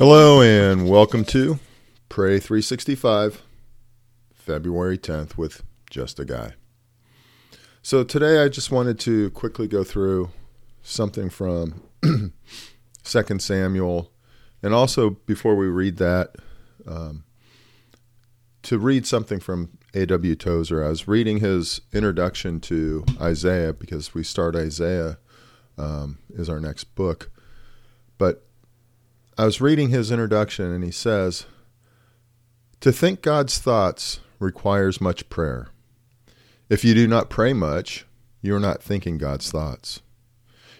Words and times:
Hello 0.00 0.42
and 0.42 0.88
welcome 0.88 1.24
to 1.26 1.60
Pray 2.08 2.40
365, 2.40 3.42
February 4.34 4.98
10th 4.98 5.36
with 5.36 5.62
Just 5.88 6.18
a 6.18 6.24
Guy. 6.24 6.54
So 7.80 8.02
today 8.02 8.42
I 8.42 8.48
just 8.48 8.72
wanted 8.72 8.98
to 9.00 9.30
quickly 9.30 9.68
go 9.68 9.84
through 9.84 10.30
something 10.82 11.30
from 11.30 11.84
2 13.04 13.38
Samuel 13.38 14.10
and 14.64 14.74
also 14.74 15.10
before 15.10 15.54
we 15.54 15.68
read 15.68 15.98
that, 15.98 16.34
um, 16.88 17.22
to 18.62 18.80
read 18.80 19.06
something 19.06 19.38
from 19.38 19.78
A.W. 19.94 20.34
Tozer. 20.34 20.84
I 20.84 20.88
was 20.88 21.06
reading 21.06 21.38
his 21.38 21.80
introduction 21.92 22.60
to 22.62 23.04
Isaiah 23.20 23.72
because 23.72 24.12
we 24.12 24.24
start 24.24 24.56
Isaiah 24.56 25.18
um, 25.78 26.18
is 26.30 26.48
our 26.48 26.60
next 26.60 26.94
book. 26.96 27.30
But 28.18 28.44
I 29.38 29.44
was 29.44 29.60
reading 29.60 29.90
his 29.90 30.10
introduction, 30.10 30.72
and 30.72 30.82
he 30.82 30.90
says, 30.90 31.46
To 32.80 32.92
think 32.92 33.22
God's 33.22 33.58
thoughts 33.58 34.20
requires 34.38 35.00
much 35.00 35.28
prayer. 35.28 35.68
If 36.68 36.84
you 36.84 36.94
do 36.94 37.06
not 37.06 37.30
pray 37.30 37.52
much, 37.52 38.04
you 38.42 38.54
are 38.54 38.60
not 38.60 38.82
thinking 38.82 39.16
God's 39.16 39.50
thoughts. 39.50 40.00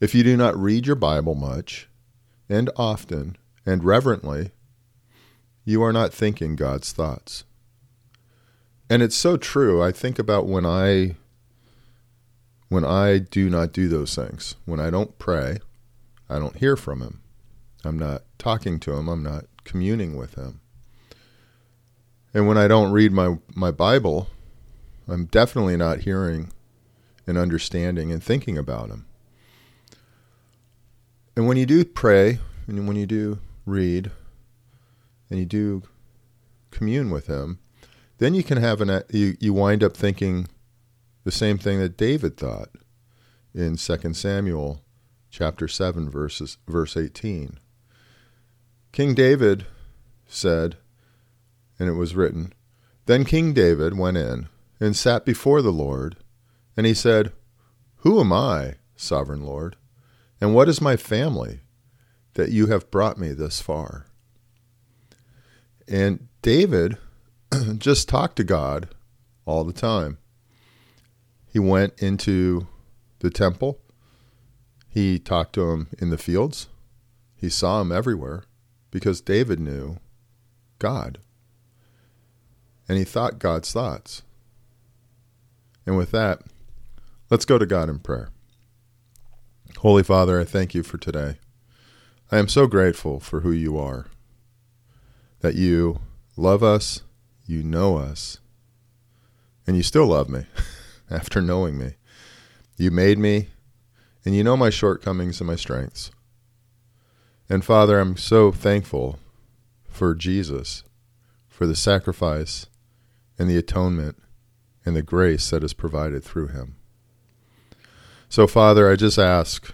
If 0.00 0.14
you 0.14 0.22
do 0.22 0.36
not 0.36 0.56
read 0.56 0.86
your 0.86 0.96
Bible 0.96 1.34
much, 1.34 1.88
and 2.48 2.70
often, 2.76 3.36
and 3.66 3.84
reverently, 3.84 4.52
you 5.64 5.82
are 5.82 5.92
not 5.92 6.12
thinking 6.12 6.56
God's 6.56 6.92
thoughts. 6.92 7.44
And 8.90 9.02
it's 9.02 9.16
so 9.16 9.36
true. 9.36 9.82
I 9.82 9.92
think 9.92 10.18
about 10.18 10.46
when 10.46 10.64
I 10.64 11.16
when 12.68 12.84
I 12.84 13.18
do 13.18 13.48
not 13.48 13.72
do 13.72 13.88
those 13.88 14.14
things. 14.14 14.54
When 14.64 14.80
I 14.80 14.90
don't 14.90 15.18
pray, 15.18 15.58
I 16.28 16.38
don't 16.38 16.56
hear 16.56 16.76
from 16.76 17.00
him. 17.00 17.22
I'm 17.84 17.98
not 17.98 18.22
talking 18.38 18.78
to 18.80 18.92
him. 18.92 19.08
I'm 19.08 19.22
not 19.22 19.44
communing 19.64 20.16
with 20.16 20.34
him. 20.34 20.60
And 22.34 22.46
when 22.46 22.58
I 22.58 22.68
don't 22.68 22.92
read 22.92 23.12
my, 23.12 23.38
my 23.54 23.70
Bible, 23.70 24.28
I'm 25.06 25.24
definitely 25.26 25.76
not 25.76 26.00
hearing 26.00 26.52
and 27.26 27.38
understanding 27.38 28.12
and 28.12 28.22
thinking 28.22 28.58
about 28.58 28.90
him. 28.90 29.06
And 31.36 31.46
when 31.46 31.56
you 31.56 31.66
do 31.66 31.84
pray, 31.84 32.38
and 32.66 32.86
when 32.86 32.96
you 32.96 33.06
do 33.06 33.38
read, 33.64 34.10
and 35.30 35.38
you 35.38 35.46
do 35.46 35.82
commune 36.70 37.10
with 37.10 37.28
him, 37.28 37.60
then 38.18 38.34
you 38.34 38.42
can 38.42 38.58
have 38.58 38.80
an 38.80 38.90
uh, 38.90 39.02
you, 39.10 39.36
you 39.40 39.52
wind 39.52 39.82
up 39.82 39.96
thinking 39.96 40.48
the 41.24 41.30
same 41.32 41.58
thing 41.58 41.78
that 41.80 41.96
David 41.96 42.36
thought 42.36 42.70
in 43.54 43.76
2 43.76 44.14
Samuel 44.14 44.82
chapter 45.30 45.68
7 45.68 46.08
verses 46.10 46.58
verse 46.66 46.96
18 46.96 47.58
King 48.92 49.14
David 49.14 49.66
said, 50.26 50.76
and 51.78 51.88
it 51.88 51.92
was 51.92 52.14
written, 52.14 52.52
Then 53.06 53.24
King 53.24 53.52
David 53.52 53.96
went 53.96 54.16
in 54.16 54.48
and 54.80 54.96
sat 54.96 55.24
before 55.24 55.62
the 55.62 55.72
Lord, 55.72 56.16
and 56.76 56.86
he 56.86 56.94
said, 56.94 57.32
Who 57.98 58.20
am 58.20 58.32
I, 58.32 58.74
sovereign 58.96 59.44
Lord, 59.44 59.76
and 60.40 60.54
what 60.54 60.68
is 60.68 60.80
my 60.80 60.96
family 60.96 61.60
that 62.34 62.50
you 62.50 62.66
have 62.66 62.90
brought 62.90 63.18
me 63.18 63.32
this 63.32 63.60
far? 63.60 64.06
And 65.86 66.28
David 66.42 66.98
just 67.78 68.08
talk 68.08 68.34
to 68.34 68.44
God 68.44 68.88
all 69.46 69.64
the 69.64 69.72
time. 69.72 70.18
He 71.50 71.58
went 71.58 71.94
into 71.98 72.66
the 73.20 73.30
temple. 73.30 73.80
He 74.88 75.18
talked 75.18 75.54
to 75.54 75.70
him 75.70 75.88
in 75.98 76.10
the 76.10 76.18
fields. 76.18 76.68
He 77.36 77.48
saw 77.48 77.80
him 77.80 77.92
everywhere 77.92 78.44
because 78.90 79.20
David 79.20 79.60
knew 79.60 79.98
God. 80.78 81.18
And 82.88 82.98
he 82.98 83.04
thought 83.04 83.38
God's 83.38 83.72
thoughts. 83.72 84.22
And 85.86 85.96
with 85.96 86.10
that, 86.10 86.42
let's 87.30 87.44
go 87.44 87.58
to 87.58 87.66
God 87.66 87.88
in 87.88 87.98
prayer. 87.98 88.30
Holy 89.78 90.02
Father, 90.02 90.40
I 90.40 90.44
thank 90.44 90.74
you 90.74 90.82
for 90.82 90.98
today. 90.98 91.38
I 92.30 92.38
am 92.38 92.48
so 92.48 92.66
grateful 92.66 93.20
for 93.20 93.40
who 93.40 93.52
you 93.52 93.78
are, 93.78 94.06
that 95.40 95.54
you 95.54 96.00
love 96.36 96.62
us, 96.62 97.02
you 97.48 97.62
know 97.62 97.96
us, 97.96 98.38
and 99.66 99.74
you 99.74 99.82
still 99.82 100.06
love 100.06 100.28
me 100.28 100.44
after 101.10 101.40
knowing 101.40 101.78
me. 101.78 101.94
You 102.76 102.90
made 102.90 103.18
me, 103.18 103.48
and 104.24 104.36
you 104.36 104.44
know 104.44 104.56
my 104.56 104.70
shortcomings 104.70 105.40
and 105.40 105.48
my 105.48 105.56
strengths. 105.56 106.10
And 107.48 107.64
Father, 107.64 107.98
I'm 107.98 108.18
so 108.18 108.52
thankful 108.52 109.18
for 109.88 110.14
Jesus, 110.14 110.84
for 111.48 111.66
the 111.66 111.74
sacrifice 111.74 112.66
and 113.38 113.48
the 113.48 113.56
atonement 113.56 114.16
and 114.84 114.94
the 114.94 115.02
grace 115.02 115.48
that 115.48 115.64
is 115.64 115.72
provided 115.72 116.22
through 116.22 116.48
him. 116.48 116.76
So, 118.28 118.46
Father, 118.46 118.90
I 118.90 118.96
just 118.96 119.18
ask, 119.18 119.72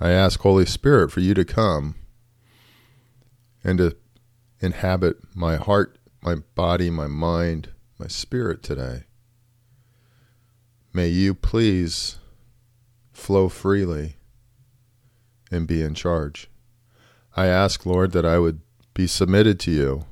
I 0.00 0.10
ask, 0.10 0.40
Holy 0.40 0.66
Spirit, 0.66 1.12
for 1.12 1.20
you 1.20 1.34
to 1.34 1.44
come 1.44 1.94
and 3.62 3.78
to 3.78 3.96
inhabit 4.58 5.18
my 5.36 5.54
heart, 5.54 5.98
my 6.22 6.36
body, 6.54 6.88
my 6.88 7.08
mind, 7.08 7.70
my 7.98 8.06
spirit 8.06 8.62
today. 8.62 9.04
May 10.92 11.08
you 11.08 11.34
please 11.34 12.18
flow 13.12 13.48
freely 13.48 14.16
and 15.50 15.66
be 15.66 15.82
in 15.82 15.94
charge. 15.94 16.48
I 17.36 17.46
ask, 17.46 17.84
Lord, 17.84 18.12
that 18.12 18.24
I 18.24 18.38
would 18.38 18.60
be 18.94 19.06
submitted 19.06 19.58
to 19.60 19.70
you, 19.70 20.04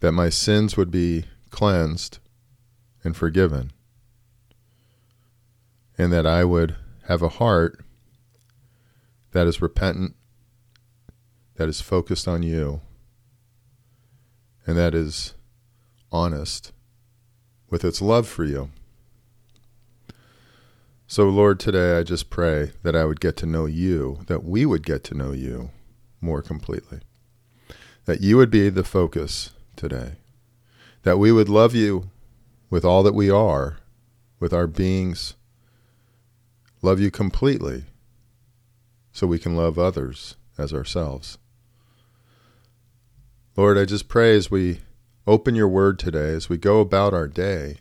that 0.00 0.12
my 0.12 0.28
sins 0.28 0.76
would 0.76 0.90
be 0.90 1.26
cleansed 1.50 2.18
and 3.04 3.16
forgiven, 3.16 3.72
and 5.96 6.12
that 6.12 6.26
I 6.26 6.44
would 6.44 6.76
have 7.06 7.22
a 7.22 7.28
heart 7.28 7.84
that 9.32 9.46
is 9.46 9.62
repentant, 9.62 10.16
that 11.56 11.68
is 11.68 11.80
focused 11.80 12.26
on 12.26 12.42
you, 12.42 12.80
and 14.66 14.76
that 14.76 14.94
is 14.94 15.34
honest 16.10 16.72
with 17.70 17.84
its 17.84 18.02
love 18.02 18.26
for 18.26 18.44
you. 18.44 18.70
So, 21.06 21.28
Lord, 21.28 21.60
today 21.60 21.98
I 21.98 22.02
just 22.02 22.30
pray 22.30 22.72
that 22.82 22.96
I 22.96 23.04
would 23.04 23.20
get 23.20 23.36
to 23.36 23.46
know 23.46 23.66
you, 23.66 24.20
that 24.26 24.42
we 24.42 24.66
would 24.66 24.84
get 24.84 25.04
to 25.04 25.14
know 25.14 25.30
you 25.30 25.70
more 26.20 26.42
completely, 26.42 26.98
that 28.06 28.20
you 28.20 28.36
would 28.36 28.50
be 28.50 28.68
the 28.70 28.82
focus 28.82 29.50
today, 29.76 30.16
that 31.04 31.18
we 31.18 31.30
would 31.30 31.48
love 31.48 31.74
you 31.74 32.10
with 32.70 32.84
all 32.84 33.04
that 33.04 33.14
we 33.14 33.30
are, 33.30 33.78
with 34.40 34.52
our 34.52 34.66
beings, 34.66 35.34
love 36.82 36.98
you 36.98 37.12
completely, 37.12 37.84
so 39.12 39.28
we 39.28 39.38
can 39.38 39.56
love 39.56 39.78
others 39.78 40.36
as 40.58 40.74
ourselves. 40.74 41.38
Lord, 43.56 43.78
I 43.78 43.86
just 43.86 44.08
pray 44.08 44.36
as 44.36 44.50
we 44.50 44.80
open 45.26 45.54
your 45.54 45.68
word 45.68 45.98
today, 45.98 46.28
as 46.28 46.50
we 46.50 46.58
go 46.58 46.80
about 46.80 47.14
our 47.14 47.26
day, 47.26 47.78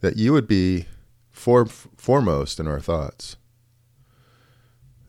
that 0.00 0.16
you 0.16 0.32
would 0.32 0.48
be 0.48 0.86
for, 1.30 1.66
foremost 1.66 2.58
in 2.58 2.66
our 2.66 2.80
thoughts. 2.80 3.36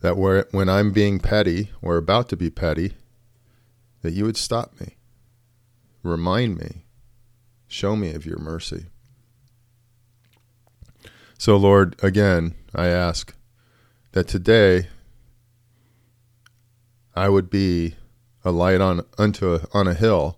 That 0.02 0.16
when 0.16 0.70
I'm 0.70 0.92
being 0.92 1.20
petty 1.20 1.72
or 1.82 1.98
about 1.98 2.30
to 2.30 2.38
be 2.38 2.52
petty, 2.52 2.94
that 4.04 4.14
you 4.14 4.26
would 4.26 4.38
stop 4.38 4.80
me, 4.80 4.98
remind 6.04 6.58
me, 6.58 6.86
show 7.68 7.96
me 7.96 8.14
of 8.14 8.28
your 8.28 8.38
mercy. 8.38 8.86
So, 11.40 11.58
Lord, 11.58 11.96
again, 12.04 12.54
I 12.76 12.90
ask 12.90 13.34
that 14.12 14.28
today 14.28 14.90
I 17.16 17.28
would 17.30 17.50
be 17.50 17.96
a 18.44 18.52
light 18.52 18.82
on 18.82 19.02
unto 19.18 19.56
a, 19.56 19.62
on 19.74 19.88
a 19.88 19.94
hill, 19.94 20.38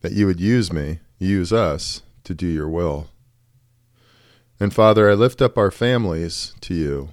that 0.00 0.12
you 0.12 0.26
would 0.26 0.40
use 0.40 0.72
me, 0.72 1.00
use 1.18 1.52
us 1.52 2.02
to 2.24 2.34
do 2.34 2.46
your 2.46 2.68
will. 2.68 3.08
And 4.58 4.74
Father, 4.74 5.10
I 5.10 5.14
lift 5.14 5.40
up 5.40 5.56
our 5.56 5.70
families 5.70 6.54
to 6.60 6.74
you. 6.74 7.10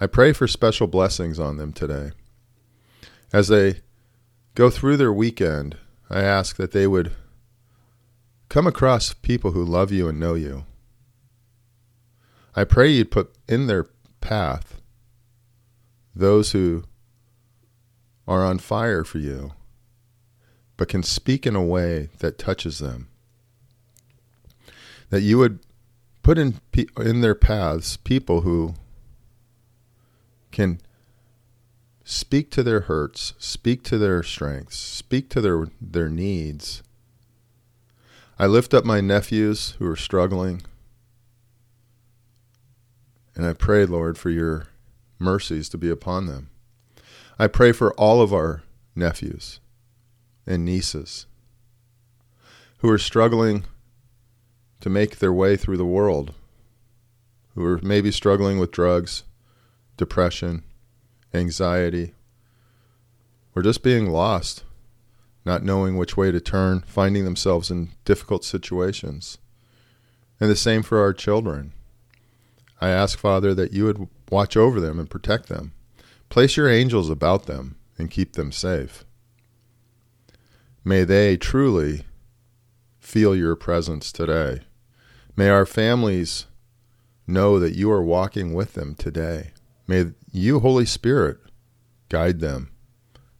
I 0.00 0.06
pray 0.06 0.32
for 0.32 0.46
special 0.46 0.86
blessings 0.86 1.38
on 1.38 1.56
them 1.56 1.72
today. 1.72 2.12
As 3.32 3.48
they 3.48 3.80
go 4.54 4.70
through 4.70 4.96
their 4.96 5.12
weekend, 5.12 5.76
I 6.10 6.22
ask 6.22 6.56
that 6.56 6.72
they 6.72 6.86
would 6.86 7.12
come 8.48 8.66
across 8.66 9.14
people 9.14 9.52
who 9.52 9.64
love 9.64 9.90
you 9.90 10.08
and 10.08 10.20
know 10.20 10.34
you. 10.34 10.64
I 12.54 12.64
pray 12.64 12.88
you'd 12.88 13.10
put 13.10 13.34
in 13.48 13.66
their 13.66 13.86
path 14.20 14.80
those 16.14 16.52
who 16.52 16.84
are 18.26 18.44
on 18.44 18.58
fire 18.58 19.04
for 19.04 19.18
you, 19.18 19.52
but 20.76 20.88
can 20.88 21.02
speak 21.02 21.46
in 21.46 21.54
a 21.54 21.62
way 21.62 22.08
that 22.18 22.38
touches 22.38 22.78
them. 22.78 23.08
That 25.10 25.20
you 25.20 25.38
would 25.38 25.60
put 26.22 26.38
in 26.38 26.60
in 26.96 27.20
their 27.20 27.34
paths 27.34 27.96
people 27.98 28.40
who 28.40 28.74
can 30.50 30.80
speak 32.04 32.50
to 32.52 32.62
their 32.62 32.80
hurts, 32.80 33.34
speak 33.38 33.82
to 33.84 33.98
their 33.98 34.22
strengths, 34.22 34.78
speak 34.78 35.28
to 35.30 35.40
their 35.40 35.66
their 35.80 36.08
needs. 36.08 36.82
I 38.38 38.46
lift 38.46 38.74
up 38.74 38.84
my 38.84 39.00
nephews 39.00 39.76
who 39.78 39.86
are 39.86 39.96
struggling. 39.96 40.62
And 43.36 43.44
I 43.46 43.52
pray, 43.52 43.84
Lord, 43.84 44.16
for 44.16 44.30
your 44.30 44.68
mercies 45.18 45.68
to 45.70 45.78
be 45.78 45.90
upon 45.90 46.26
them. 46.26 46.50
I 47.36 47.48
pray 47.48 47.72
for 47.72 47.92
all 47.94 48.22
of 48.22 48.32
our 48.32 48.62
nephews 48.94 49.58
and 50.46 50.64
nieces 50.64 51.26
who 52.78 52.88
are 52.90 52.98
struggling 52.98 53.64
to 54.80 54.88
make 54.88 55.18
their 55.18 55.32
way 55.32 55.56
through 55.56 55.78
the 55.78 55.84
world, 55.84 56.34
who 57.54 57.64
are 57.64 57.80
maybe 57.82 58.12
struggling 58.12 58.60
with 58.60 58.70
drugs, 58.70 59.24
depression, 59.96 60.62
anxiety, 61.32 62.14
or 63.56 63.62
just 63.62 63.82
being 63.82 64.10
lost, 64.10 64.62
not 65.44 65.64
knowing 65.64 65.96
which 65.96 66.16
way 66.16 66.30
to 66.30 66.40
turn, 66.40 66.84
finding 66.86 67.24
themselves 67.24 67.70
in 67.70 67.90
difficult 68.04 68.44
situations. 68.44 69.38
And 70.38 70.48
the 70.48 70.56
same 70.56 70.82
for 70.82 71.00
our 71.00 71.12
children. 71.12 71.72
I 72.80 72.90
ask, 72.90 73.18
Father, 73.18 73.54
that 73.54 73.72
you 73.72 73.86
would 73.86 74.08
watch 74.30 74.56
over 74.56 74.80
them 74.80 75.00
and 75.00 75.10
protect 75.10 75.48
them. 75.48 75.72
Place 76.34 76.56
your 76.56 76.68
angels 76.68 77.10
about 77.10 77.46
them 77.46 77.76
and 77.96 78.10
keep 78.10 78.32
them 78.32 78.50
safe. 78.50 79.04
May 80.84 81.04
they 81.04 81.36
truly 81.36 82.06
feel 82.98 83.36
your 83.36 83.54
presence 83.54 84.10
today. 84.10 84.62
May 85.36 85.48
our 85.48 85.64
families 85.64 86.46
know 87.24 87.60
that 87.60 87.76
you 87.76 87.88
are 87.92 88.02
walking 88.02 88.52
with 88.52 88.72
them 88.72 88.96
today. 88.96 89.52
May 89.86 90.06
you, 90.32 90.58
Holy 90.58 90.84
Spirit, 90.84 91.38
guide 92.08 92.40
them. 92.40 92.72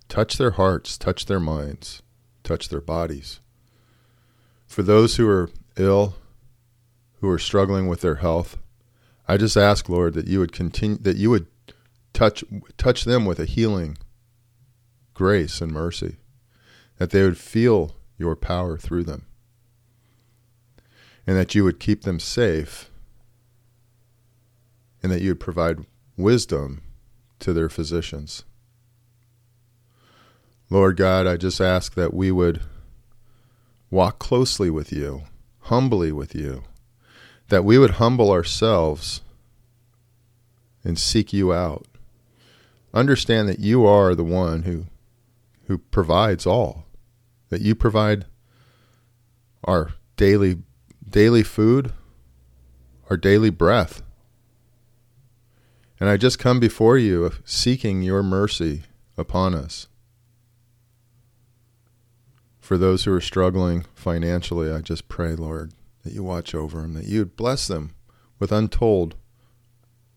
Touch 0.09 0.39
their 0.39 0.53
hearts, 0.53 0.97
touch 0.97 1.27
their 1.27 1.41
minds, 1.41 2.01
touch 2.45 2.69
their 2.69 2.81
bodies. 2.81 3.41
For 4.69 4.85
those 4.85 5.17
who 5.17 5.29
are 5.29 5.51
ill, 5.77 6.15
who 7.21 7.29
are 7.29 7.41
struggling 7.41 7.89
with 7.89 8.03
their 8.03 8.23
health, 8.23 8.57
I 9.27 9.37
just 9.37 9.57
ask, 9.57 9.89
Lord, 9.89 10.15
that 10.15 10.29
you 10.29 10.39
would 10.39 10.53
continue 10.53 10.99
that 10.99 11.17
you 11.17 11.31
would 11.31 11.49
touch 12.15 12.43
touch 12.79 13.05
them 13.05 13.27
with 13.27 13.39
a 13.39 13.45
healing 13.45 13.99
grace 15.13 15.61
and 15.61 15.71
mercy, 15.71 16.17
that 16.97 17.11
they 17.11 17.23
would 17.23 17.39
feel 17.39 17.95
your 18.19 18.35
power 18.35 18.77
through 18.77 19.05
them, 19.05 19.27
and 21.27 21.37
that 21.37 21.55
you 21.55 21.63
would 21.65 21.79
keep 21.79 22.03
them 22.03 22.19
safe, 22.19 22.91
and 25.03 25.13
that 25.13 25.21
you 25.21 25.31
would 25.31 25.41
provide 25.41 25.87
wisdom 26.17 26.83
to 27.39 27.53
their 27.53 27.69
physicians. 27.69 28.45
Lord 30.71 30.97
God, 30.97 31.27
I 31.27 31.37
just 31.37 31.61
ask 31.61 31.95
that 31.95 32.15
we 32.15 32.33
would 32.33 32.61
walk 33.91 34.19
closely 34.19 34.71
with 34.71 34.93
you, 34.93 35.23
humbly 35.61 36.11
with 36.11 36.35
you, 36.35 36.65
that 37.49 37.65
we 37.65 37.79
would 37.79 37.93
humble 37.93 38.31
ourselves 38.33 39.21
and 40.83 40.99
seek 40.99 41.33
you 41.33 41.53
out. 41.53 41.87
Understand 42.95 43.49
that 43.49 43.59
you 43.59 43.85
are 43.85 44.15
the 44.15 44.25
one 44.25 44.63
who 44.63 44.87
who 45.67 45.79
provides 45.79 46.47
all. 46.47 46.87
That 47.49 47.61
you 47.61 47.75
provide 47.75 48.27
our 49.65 49.95
daily 50.17 50.63
daily 51.09 51.43
food, 51.43 51.93
our 53.11 53.17
daily 53.17 53.51
breath. 53.51 54.03
And 55.99 56.09
I 56.09 56.17
just 56.17 56.39
come 56.39 56.61
before 56.61 56.97
you 56.97 57.25
uh, 57.25 57.31
seeking 57.45 58.03
your 58.03 58.23
mercy 58.23 58.83
upon 59.17 59.55
us. 59.55 59.89
For 62.61 62.79
those 62.79 63.05
who 63.05 63.13
are 63.13 63.21
struggling 63.21 63.85
financially, 63.95 64.71
I 64.71 64.81
just 64.81 65.09
pray, 65.09 65.35
Lord, 65.35 65.73
that 66.03 66.13
you 66.13 66.23
watch 66.23 66.55
over 66.55 66.81
them, 66.81 66.95
that 66.95 67.07
you 67.07 67.21
would 67.21 67.37
bless 67.37 67.67
them 67.67 67.95
with 68.39 68.53
untold 68.53 69.17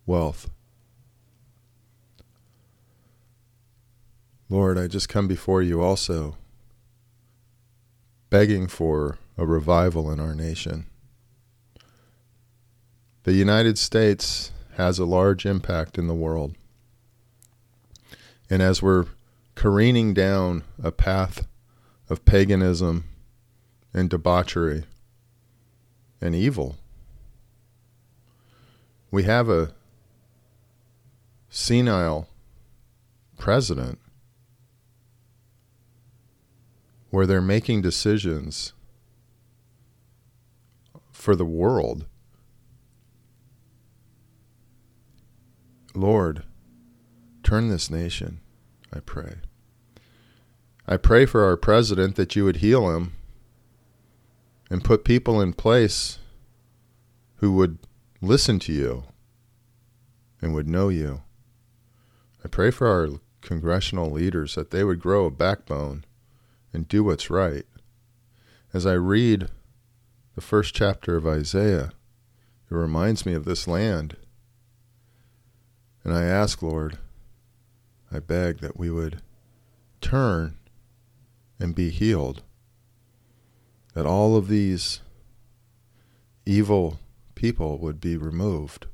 wealth. 0.06 0.50
Lord, 4.50 4.78
I 4.78 4.88
just 4.88 5.10
come 5.10 5.28
before 5.28 5.62
you 5.62 5.82
also, 5.82 6.38
begging 8.30 8.68
for 8.68 9.18
a 9.38 9.46
revival 9.46 10.10
in 10.10 10.22
our 10.22 10.34
nation. 10.34 10.86
The 13.24 13.34
United 13.34 13.78
States 13.78 14.52
has 14.76 15.00
a 15.00 15.06
large 15.06 15.46
impact 15.46 15.98
in 15.98 16.08
the 16.08 16.16
world. 16.16 16.56
And 18.50 18.62
as 18.62 18.82
we're 18.82 19.08
careening 19.56 20.14
down 20.14 20.64
a 20.82 20.94
path 20.94 21.46
of 22.10 22.24
paganism 22.24 23.04
and 23.94 24.10
debauchery 24.10 24.86
and 26.22 26.34
evil, 26.34 26.78
we 29.12 29.24
have 29.24 29.50
a 29.50 29.74
senile 31.50 32.30
president 33.38 34.00
where 37.10 37.26
they're 37.26 37.42
making 37.42 37.82
decisions 37.82 38.74
for 41.12 41.36
the 41.36 41.46
world. 41.46 42.06
Lord, 45.94 46.44
turn 47.44 47.70
this 47.70 47.90
nation, 47.90 48.40
I 48.94 49.00
pray. 49.00 49.38
I 50.88 50.98
pray 50.98 51.26
for 51.26 51.44
our 51.44 51.58
president 51.58 52.16
that 52.16 52.36
you 52.36 52.46
would 52.46 52.58
heal 52.58 52.96
him 52.96 53.14
and 54.70 54.84
put 54.84 55.04
people 55.04 55.42
in 55.42 55.54
place 55.54 56.20
who 57.38 57.52
would 57.54 57.80
listen 58.22 58.60
to 58.60 58.74
you 58.74 59.04
and 60.42 60.54
would 60.54 60.68
know 60.68 60.90
you. 60.90 61.24
I 62.44 62.48
pray 62.48 62.72
for 62.72 62.88
our 62.88 63.20
congressional 63.42 64.12
leaders 64.12 64.56
that 64.56 64.72
they 64.72 64.84
would 64.84 65.00
grow 65.00 65.26
a 65.26 65.32
backbone 65.32 66.06
and 66.78 66.88
do 66.88 67.04
what's 67.04 67.32
right. 67.32 67.66
As 68.72 68.86
I 68.86 68.94
read 68.94 69.50
the 70.36 70.42
first 70.42 70.76
chapter 70.76 71.16
of 71.16 71.26
Isaiah, 71.26 71.92
it 72.70 72.76
reminds 72.76 73.26
me 73.26 73.34
of 73.34 73.46
this 73.46 73.68
land. 73.68 74.16
And 76.04 76.14
I 76.14 76.26
ask, 76.26 76.62
Lord, 76.62 77.00
I 78.12 78.20
beg 78.20 78.60
that 78.60 78.78
we 78.78 78.92
would 78.92 79.24
turn 80.02 80.60
and 81.60 81.74
be 81.74 81.90
healed. 81.90 82.44
That 83.96 84.06
all 84.06 84.36
of 84.36 84.48
these 84.48 85.02
evil 86.46 87.00
people 87.34 87.80
would 87.80 88.00
be 88.00 88.18
removed. 88.18 88.86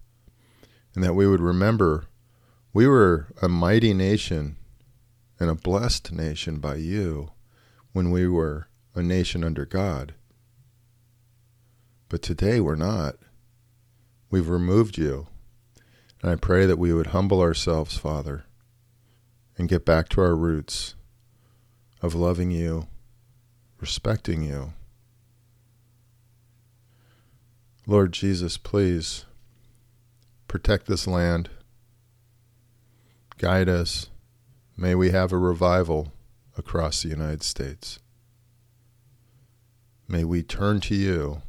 And 0.96 1.04
that 1.04 1.16
we 1.16 1.28
would 1.28 1.42
remember 1.42 2.06
we 2.72 2.88
were 2.88 3.28
a 3.42 3.50
mighty 3.50 3.94
nation 3.94 4.56
and 5.38 5.50
a 5.50 5.56
blessed 5.56 6.14
nation 6.14 6.60
by 6.60 6.76
you 6.76 7.33
when 7.94 8.12
we 8.12 8.28
were 8.28 8.68
a 8.96 9.02
nation 9.02 9.44
under 9.44 9.66
God. 9.66 10.14
But 12.10 12.22
today 12.22 12.60
we're 12.60 12.76
not. 12.76 13.16
We've 14.30 14.50
removed 14.50 14.98
you. 14.98 15.28
And 16.22 16.32
I 16.32 16.36
pray 16.36 16.66
that 16.66 16.80
we 16.80 16.94
would 16.94 17.08
humble 17.08 17.42
ourselves, 17.42 17.98
Father, 17.98 18.46
and 19.58 19.70
get 19.70 19.86
back 19.86 20.10
to 20.10 20.22
our 20.22 20.36
roots 20.36 20.96
of 22.02 22.16
loving 22.16 22.50
you, 22.50 22.88
respecting 23.80 24.42
you. 24.42 24.74
Lord 27.86 28.14
Jesus, 28.14 28.58
please 28.58 29.26
protect 30.48 30.88
this 30.88 31.06
land, 31.06 31.50
guide 33.38 33.68
us. 33.68 34.08
May 34.78 34.96
we 34.96 35.12
have 35.12 35.34
a 35.34 35.38
revival 35.38 36.13
across 36.58 37.02
the 37.02 37.10
United 37.10 37.44
States. 37.44 38.00
May 40.08 40.24
we 40.24 40.44
turn 40.44 40.80
to 40.82 40.96
you 40.96 41.42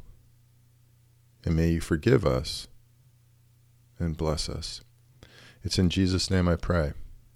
and 1.45 1.57
may 1.57 1.71
you 1.71 1.81
forgive 1.81 2.25
us 2.25 2.69
and 3.99 4.17
bless 4.17 4.49
us. 4.49 4.81
It's 5.63 5.79
in 5.79 5.91
Jesus' 5.91 6.31
name 6.31 6.49
I 6.49 6.57
pray. 6.57 6.93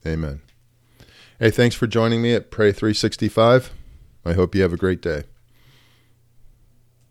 Amen. 0.06 0.40
Hey, 1.38 1.50
thanks 1.50 1.76
for 1.76 1.86
joining 1.86 2.22
me 2.22 2.34
at 2.34 2.50
Pray 2.50 2.72
365. 2.72 3.72
I 4.24 4.32
hope 4.32 4.54
you 4.54 4.62
have 4.62 4.72
a 4.72 4.78
great 4.78 5.00
day. 5.00 5.24